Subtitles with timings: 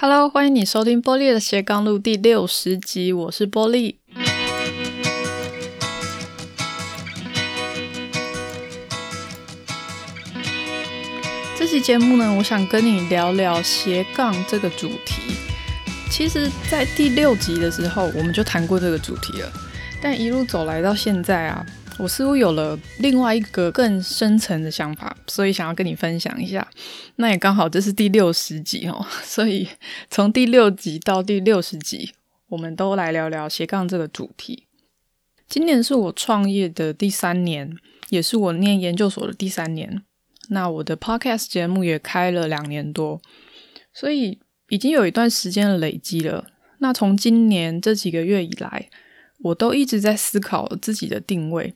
[0.00, 3.98] Hello，欢迎你收听波莉的斜杠路第六十集，我是波莉。
[11.58, 15.34] 这期节目呢，我想跟你聊聊斜杠这个主题。
[16.08, 19.52] 其实，在第六集的时候，我们就谈过这个主题了，
[20.00, 21.66] 但一路走来到现在啊。
[21.98, 26.66] 我似乎有了另外一个更深层的想法，所以想要跟你分享一下。
[27.16, 29.68] 那也刚好这是第六十集哦，所以
[30.08, 32.12] 从第六集到第六十集，
[32.50, 34.68] 我们都来聊聊斜杠这个主题。
[35.48, 37.76] 今年是我创业的第三年，
[38.10, 40.02] 也是我念研究所的第三年。
[40.50, 43.20] 那我的 podcast 节目也开了两年多，
[43.92, 44.38] 所以
[44.68, 46.46] 已经有一段时间的累积了。
[46.78, 48.88] 那从今年这几个月以来，
[49.40, 51.74] 我都一直在思考自己的定位。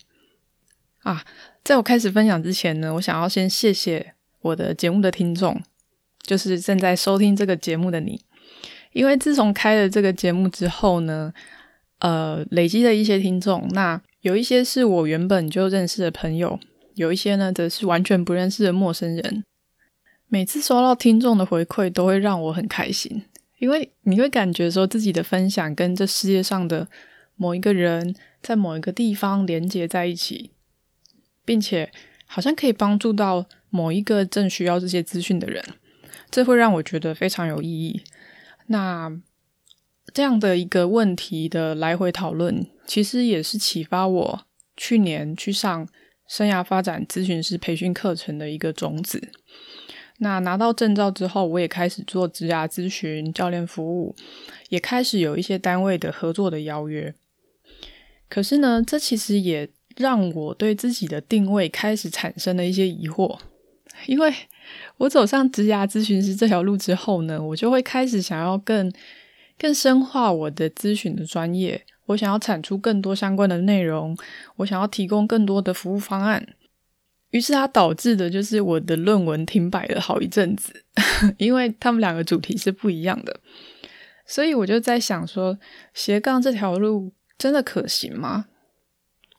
[1.03, 1.25] 啊，
[1.65, 5.61] 在我开始分享之前呢，我想要先谢谢我的节目的听众，
[6.23, 8.21] 就是正在收听这个节目的你。
[8.93, 11.33] 因为自从开了这个节目之后呢，
[12.01, 16.61] 呃，累积了一些听众，那有一些是我原本就认识的朋友，
[16.95, 19.45] 有一些呢则是完全不认识的陌生人。
[20.29, 23.25] 每次收到听众的回馈，都会让我很开心，
[23.59, 26.87] 因为你会感觉说自己的分享跟这世界上的
[27.37, 30.51] 某一个人在某一个地方连接在一起。
[31.45, 31.91] 并且
[32.27, 35.65] 好像可以帮助到某一个正需要这些资讯的人，
[36.31, 38.03] 这会让我觉得非常有意义。
[38.67, 39.11] 那
[40.13, 45.89] 这样的一个问题的来回讨论，其实也是启发我去年去上
[46.27, 49.31] 生涯发展咨询师培训课程的一个种子。
[50.19, 54.15] 那拿到证照之后，我也开始做职涯咨询、教练服务，
[54.69, 57.13] 也开始有一些单位的合作的邀约。
[58.29, 63.39] 可是呢，这其实也让我对自己的定位开始产生了一些疑惑，
[64.07, 64.33] 因为
[64.97, 68.93] 我走上职涯咨询师这条路之后呢，我就会开始想要更
[69.59, 74.17] 更深化我的咨询的专业，我想要产出更多相关的内容，
[74.57, 76.47] 我想要提供更多的服务方案，
[77.31, 80.85] 于是它导致的就是我的论文停摆了好一阵子，
[81.39, 83.41] 因为他们两个主题是不一样的，
[84.27, 85.59] 所以我就在想说，
[85.95, 88.47] 斜杠这条路真的可行吗？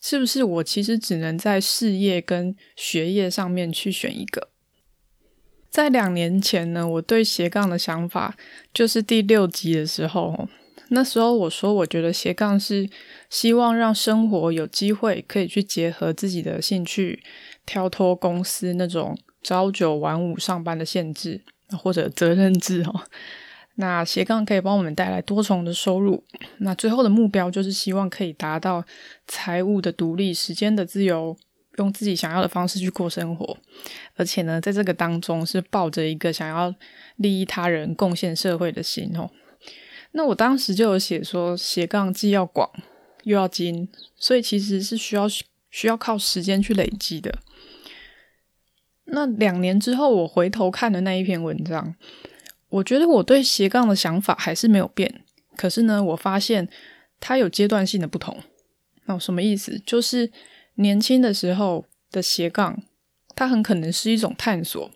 [0.05, 4.49] 是不是我其实只能在事业跟学业上面去选一个？
[5.69, 8.35] 在两年前呢，我对斜杠的想法
[8.73, 10.49] 就是第六集的时候，
[10.89, 12.89] 那时候我说，我觉得斜杠是
[13.29, 17.23] 希望让生活有机会可以去结合自己的兴趣，
[17.65, 21.39] 跳脱公司那种朝九晚五上班的限制
[21.81, 23.05] 或者责任制哦。
[23.75, 26.23] 那斜杠可以帮我们带来多重的收入，
[26.59, 28.85] 那最后的目标就是希望可以达到
[29.27, 31.35] 财务的独立、时间的自由，
[31.79, 33.57] 用自己想要的方式去过生活。
[34.15, 36.73] 而且呢，在这个当中是抱着一个想要
[37.15, 39.31] 利益他人、贡献社会的心哦。
[40.11, 42.69] 那我当时就有写说，斜杠既要广
[43.23, 45.27] 又要精，所以其实是需要
[45.71, 47.39] 需要靠时间去累积的。
[49.05, 51.95] 那两年之后，我回头看的那一篇文章。
[52.73, 55.21] 我觉得我对斜杠的想法还是没有变，
[55.55, 56.67] 可是呢，我发现
[57.19, 58.35] 它有阶段性的不同。
[59.05, 59.79] 那什么意思？
[59.85, 60.31] 就是
[60.75, 62.81] 年轻的时候的斜杠，
[63.35, 64.89] 它很可能是一种探索，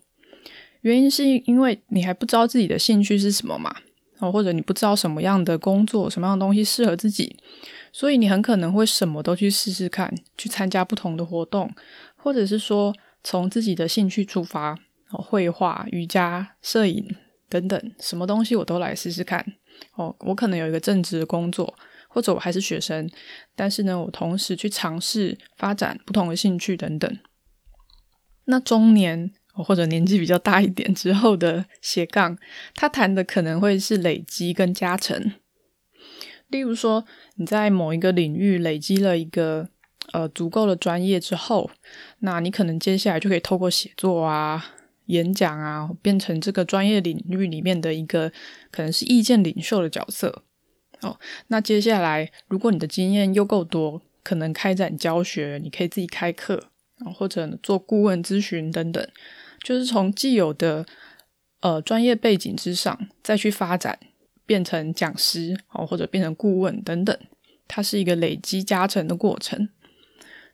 [0.80, 3.76] 原因是因为你还不知道自己的兴趣是什么嘛，
[4.18, 7.36] 哦，或者你不知道什么样的工作、什么样的东西适合自己，
[7.92, 11.72] 所以你很可能会什么都去试试看，去参加不同的活动，
[12.16, 14.72] 或者是说从自己的兴趣出发，
[15.10, 17.14] 哦，绘画、瑜伽、摄影。
[17.48, 19.44] 等等，什么东西我都来试试看。
[19.94, 21.72] 哦，我可能有一个正职的工作，
[22.08, 23.08] 或者我还是学生，
[23.54, 27.18] 但是呢，我同时去尝试发展不同的兴趣等等。
[28.46, 32.36] 那中年或者年纪比较大一点之后的斜杠，
[32.74, 35.32] 他谈的可能会是累积跟加成。
[36.48, 37.04] 例如说，
[37.36, 39.68] 你在某一个领域累积了一个
[40.12, 41.70] 呃足够的专业之后，
[42.20, 44.74] 那你可能接下来就可以透过写作啊。
[45.08, 48.32] 演讲啊，变成这个专业领域里面的一个
[48.70, 50.44] 可能是意见领袖的角色。
[51.00, 51.18] 哦，
[51.48, 56.70] 那接下来，如果你的经验又够多，可能开展教学，你可以自己开课，
[57.14, 59.08] 或者做顾问咨询等等，
[59.62, 60.84] 就是从既有的
[61.60, 63.98] 呃专业背景之上再去发展，
[64.44, 67.16] 变成讲师哦，或者变成顾问等等，
[67.66, 69.68] 它是一个累积加成的过程，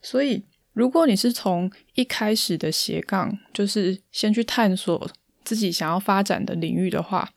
[0.00, 0.44] 所以。
[0.74, 5.08] 如果你是从一开始的斜杠，就是先去探索
[5.44, 7.30] 自己想要发展的领域的话，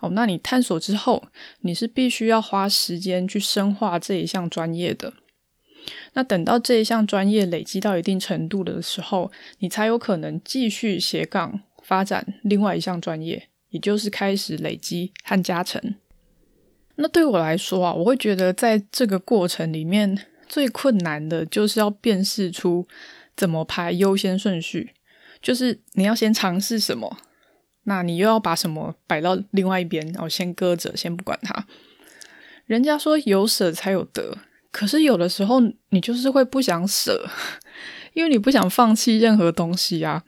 [0.00, 1.24] 哦，那你探索之后，
[1.60, 5.12] 你是必须要花时间去深化这一项专业的。
[6.14, 15.96] 那等到这一项专业累积到一定程度的时候，你才有可能继续斜杠发展另外一项专业，也就是开始累积和加成。
[16.96, 22.86] 那对我来说啊，我会觉得在这个过程里面最困难的就是要辨识出
[23.36, 24.94] 怎么排优先顺序，
[25.42, 27.18] 就是你要先尝试什么，
[27.82, 31.66] 那你又要把什么摆到另外一边，然后先搁着，先不管它。
[32.66, 34.38] 人家说有舍才有得，
[34.70, 37.28] 可是有的时候你就是会不想舍，
[38.14, 40.22] 因为你不想放弃任何东西啊。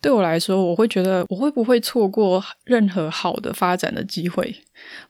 [0.00, 4.56] 对我来说，我会觉得我会不会错过任何好的发展的机会？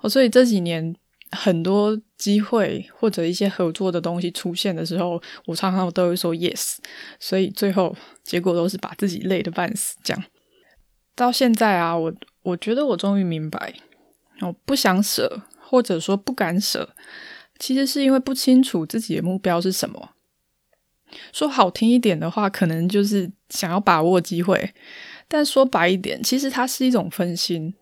[0.03, 0.94] 我，所以这几年
[1.33, 6.77] 很多机会或者一些合作的东西出现的时候，我常常都会说 yes，
[7.21, 7.95] 所以最后
[8.25, 9.97] 结果都是把自己累得半死。
[10.03, 10.25] 这样
[11.15, 13.75] 到现在啊，我我觉得我终于明白，
[14.41, 16.95] 我不想舍，或者说不敢舍，
[17.59, 20.11] 其实是因为不清楚自己的目标是什么。
[21.33, 24.57] 说好听一点的话，可能就是想要把握机会；
[25.27, 27.75] 但说白一点，其实它是一种分心，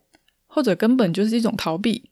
[0.47, 2.11] 或者根本就是一种逃避。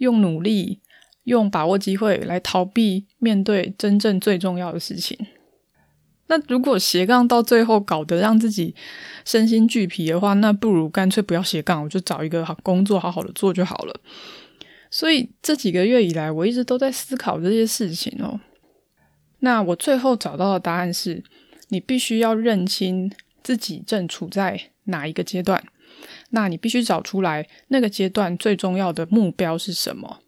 [0.00, 0.80] 用努力、
[1.24, 5.16] 用把握机会来逃避面对真正最重要的事情。
[6.26, 8.74] 那如果斜杠到最后搞得让自己
[9.24, 14.00] 身心俱疲的话，那不如干脆不要斜杠，我就找一个好工作，好好的做就好了。
[14.90, 18.40] 所以这几个月以来，我一直都在思考这些事情哦。
[19.40, 21.22] 那我最后找到的答案是：
[21.68, 23.10] 你必须要认清
[23.42, 25.62] 自己正处在哪一个阶段。
[26.30, 30.20] 那你必须找出来那个阶段最重要的目标是什么。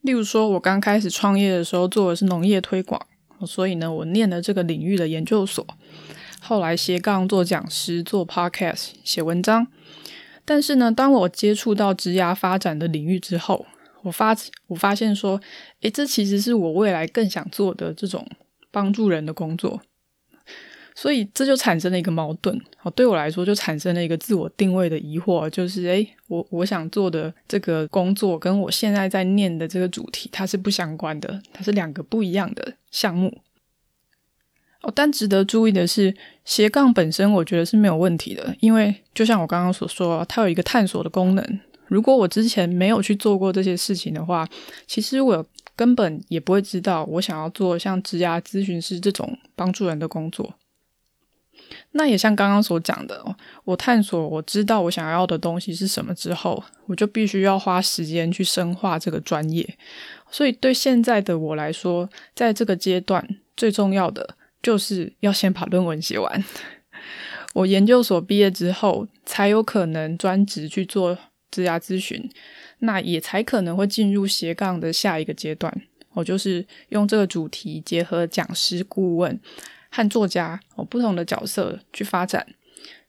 [0.00, 3.00] 例如说，我刚开始创业的时候做的是农业推广，
[3.46, 5.66] 所以呢，我念了这个领域的研究所。
[6.40, 9.66] 后来斜杠做讲师、做 podcast、写文章。
[10.44, 13.66] 但是呢，当我接触到职涯发展的领域之后，
[14.02, 14.36] 我发
[14.68, 15.40] 我发现说，
[15.80, 18.26] 诶，这其实是我未来更想做的这种。
[18.72, 19.80] 帮助人的工作，
[20.96, 22.58] 所以这就产生了一个矛盾。
[22.82, 33.42] 哦，对我来说，就产生了一个自我定位的疑惑，就是，诶，我我想做的这个工作，跟我现在在念的这个主题，它是不相关的，它是两个不一样的项目。
[34.80, 41.60] 哦，但值得注意的是，斜杠本身，我觉得是没有问题的，因为就像我刚刚所说，它有一个探索的功能。
[41.86, 44.48] 如果我之前没有去做过这些事情的话，
[44.86, 45.46] 其实我。
[45.76, 50.54] 根本也不会知道我想要做像职涯咨询师这种帮助人的工作。
[51.96, 53.24] 那也像刚刚所讲的，
[53.64, 59.66] 我探索我知道我想要的东西是什么之后，我就必须要花时间去深化这个专业。
[60.30, 63.26] 所以对现在的我来说，在这个阶段
[63.56, 66.44] 最重要的就是要先把论文写完。
[67.54, 71.16] 我研究所毕业之后，才有可能专职去做
[71.50, 72.30] 职涯咨询。
[72.80, 75.74] 那也才可能会进入斜杠的下一个阶段，
[76.12, 79.40] 我就是用这个主题结合讲师、顾问
[79.96, 82.46] 和作家哦不同的角色去发展，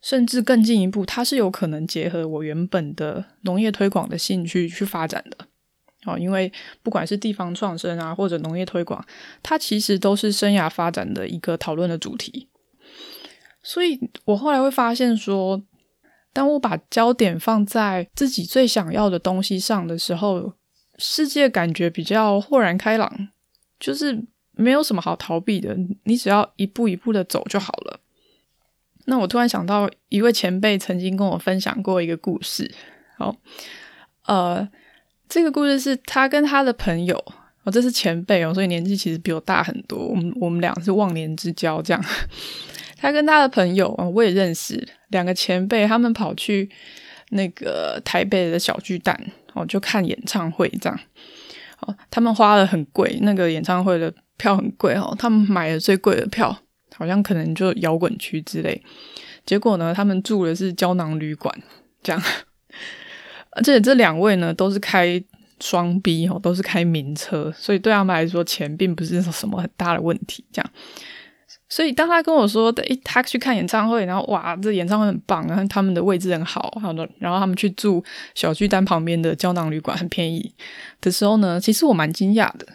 [0.02, 5.46] 甚至更进一步，它是有可能结合我原本的农业推广的兴趣去发展的
[6.06, 6.18] 哦。
[6.18, 6.52] 因为
[6.82, 9.06] 不管是地方创生啊，或者农业推广，
[9.44, 12.48] 它其实都是生涯发展的一个讨论的主题。
[13.62, 15.64] 所以我后来会发现说。
[16.34, 20.54] 当我把焦点放在自己最想要的东西上的时候，
[21.00, 23.30] 世界感觉比较豁然开朗，
[23.80, 24.24] 就是
[24.58, 28.00] 没有什么好逃避的，你只要一步一步的走就好了。
[29.06, 32.70] 那我突然想到一位前辈曾经跟我分享过一个故事，
[33.18, 33.34] 好，
[34.26, 34.68] 呃，
[35.30, 37.16] 这个故事是他跟他的朋友，
[37.64, 42.04] 哦，这是前辈哦，所以年纪其实比我大很多，我们我们俩是忘年之交，这样。
[43.00, 46.70] 他跟他的朋友啊，我也认识两个前辈，他们跑去
[47.30, 49.18] 那个台北的小巨蛋
[49.54, 51.00] 哦，就看演唱会这样。
[51.82, 56.58] 哦，他们花了很贵，那个演唱会的票很贵哦，他们买了最贵的票，
[56.96, 58.82] 好像可能就摇滚区之类。
[59.46, 61.54] 结果呢，他们住的是胶囊旅馆，
[62.04, 62.22] 这样。
[63.52, 65.22] 而且这两位呢，都是开
[65.60, 70.72] 双 B 哦，都是开名车，所以对他们来说，钱并不是什么很大的问题，这样。
[71.70, 78.04] 所以当他跟我说，诶，他去看演唱会，然后哇，这演唱会很棒，然后他们的位置很好，好的，然后他们去住
[78.36, 80.54] 小巨蛋旁边的胶囊旅馆，很便宜
[81.02, 82.68] 的时候呢，其实我蛮惊讶的。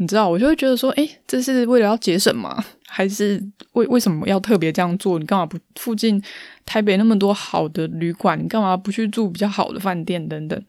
[0.00, 2.64] 你知道，我就会觉得说，诶，这是为了要节省吗？
[2.88, 3.38] 还是
[3.72, 5.18] 为为什么要特别这样做？
[5.18, 6.20] 你干嘛不附近
[6.64, 10.64] 台北那么多好的旅馆，你干嘛不去住比较好的饭店等等？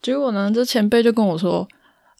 [0.00, 1.68] 结果呢，这前辈就跟我说，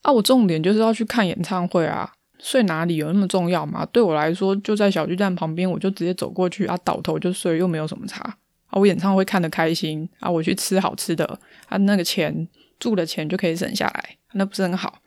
[0.03, 2.13] 啊，我重点就是要去看演唱会啊。
[2.39, 3.87] 睡哪里有那么重要吗？
[3.91, 8.21] 对我来说，就在小巨蛋旁边，我就直接走过去啊，倒头就睡，又没有什么差
[8.67, 8.79] 啊。
[8.79, 11.25] 我演唱会看得开心啊，我去吃好吃的
[11.69, 12.47] 啊，那个钱
[12.79, 15.01] 住的钱就可以省下来，那不是很好？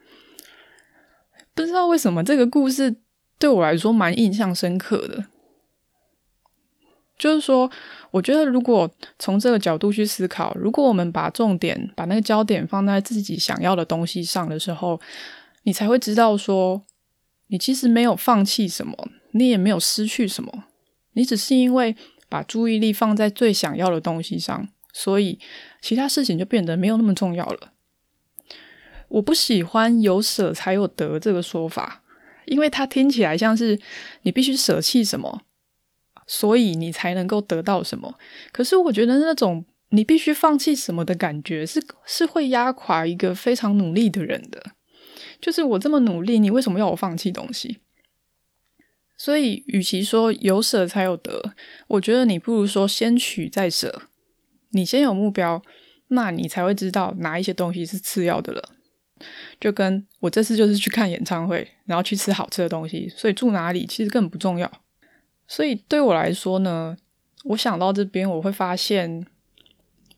[1.55, 2.95] 不知道为什么这个故事
[3.37, 5.25] 对我来说蛮印象深刻的。
[7.17, 7.69] 就是说，
[8.11, 14.99] 我觉得如果从这个角度去思考，如果我们把重点、把那个焦点放在自己想要的东西上的时候，
[15.61, 16.81] 你才会知道说，
[17.47, 20.65] 你其实没有放弃什么，你也没有失去什么，
[21.13, 21.95] 你只是因为
[22.27, 25.39] 把注意力放在最想要的东西上，所以
[25.81, 27.71] 其他事情就变得没有那么重要了。
[29.13, 32.03] 我不喜欢“有舍才有得”这个说法，
[32.45, 33.79] 因为它听起来像是
[34.23, 35.43] 你必须舍弃什么。
[36.25, 38.17] 所以你才能够得到什么？
[38.53, 44.71] 可是我觉得那种你必须放弃什么的感觉是，是会压垮一个非常努力的人的。
[45.41, 47.79] 就是我这么努力，你为什么要我放弃东西？
[49.17, 51.53] 所以，与其说有舍才有得，
[51.89, 54.03] 我觉得你不如说先取再舍。
[54.71, 55.61] 你先有目标，
[56.07, 58.69] 那你才会知道哪一些东西是次要的了。
[59.63, 64.69] 就跟我这次就是去看演唱会，然后去吃好吃的东西，所以住哪里其实根本不重要。
[65.47, 66.97] 所以对我来说呢，
[67.45, 69.25] 我想到这边，我会发现，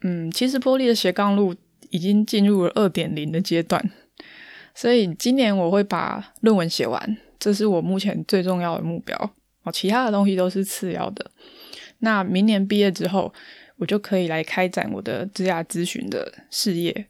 [0.01, 1.53] 嗯，其实波莉的斜杠路
[1.91, 3.91] 已经进入了二点零的阶段。
[4.73, 9.15] 所以今年我会把论文写完，这是我目前最重要的目标
[9.61, 9.71] 哦。
[9.71, 11.29] 其他的东西都是次要的。
[11.99, 13.31] 那明年毕业之后，
[13.75, 17.05] 我就可以来开展我的职涯咨询的事业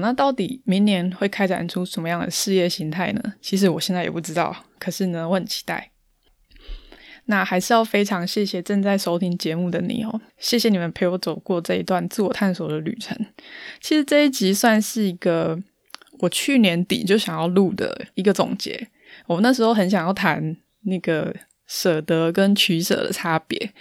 [0.00, 3.22] 那到底明年会开展出什么样的事业形态呢？
[3.40, 5.90] 其实我现在也不知道，可是呢，我很期待。
[7.26, 13.16] 那还是要非常谢谢正在收听节目的你哦，谢谢你们陪我走过这一段自我探索的旅程。
[13.80, 15.58] 其实这一集算是一个
[16.18, 18.88] 我去年底就想要录的一个总结。
[19.26, 21.34] 我那时候很想要谈那个
[21.66, 23.72] 舍得跟取舍的差别，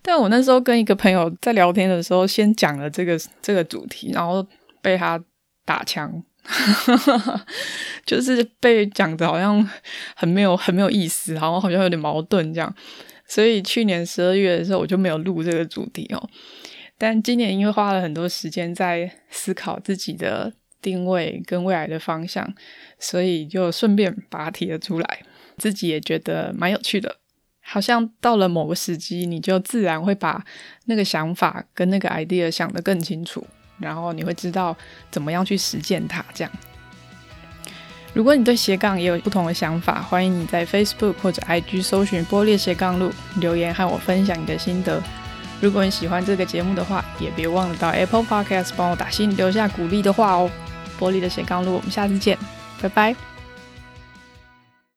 [0.00, 4.46] 但我那时候跟一个朋友在聊天的时候，先讲了这个这个主题，然后
[4.80, 5.22] 被他
[5.68, 6.24] 打枪。
[8.06, 9.68] 就是被讲的好像
[10.16, 12.74] 很没有很没有意思，然后好像有点矛盾这样，
[13.26, 16.30] 所以去年十二月的时候我就没有录这个主题哦。
[16.96, 22.50] 但今年因为花了很多时间在思考自己的定位跟未来的方向，
[22.98, 25.22] 所以就顺便把它提了出来，
[25.58, 27.16] 自己也觉得蛮有趣的。
[27.60, 30.42] 好像到了某个时机，你就自然会把
[30.86, 33.46] 那个想法跟那个 idea 想得更清楚。
[33.78, 34.76] 然后你会知道
[35.10, 36.24] 怎么样去实践它。
[36.34, 36.52] 这样，
[38.12, 45.02] 如果你对斜杠也有不同的想法，欢迎你在 Facebook 或者 IG 搜寻“玻璃斜杠路”留言和我分享你的心得。
[45.60, 50.50] 如果你喜欢这个节目的话，也别忘了到 Apple Podcast 帮我打心，留下鼓励的话哦。
[50.98, 52.36] 玻璃的斜杠路，我们下次见，
[52.80, 53.37] 拜拜。